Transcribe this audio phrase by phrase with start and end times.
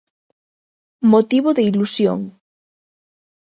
[1.11, 2.19] Motivo de ilusión.